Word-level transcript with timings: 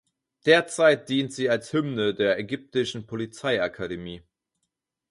Derzeit 0.47 1.09
dient 1.09 1.31
sie 1.31 1.47
als 1.47 1.73
Hymne 1.73 2.15
der 2.15 2.39
ägyptischen 2.39 3.05
Polizeiakademie. 3.05 4.23